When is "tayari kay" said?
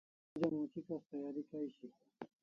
1.09-1.65